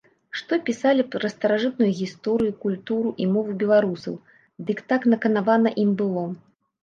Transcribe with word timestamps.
Што 0.39 0.57
пісалі 0.67 1.03
пра 1.15 1.29
старажытную 1.33 1.89
гісторыю, 1.99 2.53
культуру 2.63 3.09
і 3.25 3.29
мову 3.35 3.51
беларусаў, 3.63 4.17
дык 4.69 4.83
так 4.95 5.01
наканавана 5.13 5.69
ім 5.85 5.91
было. 6.01 6.25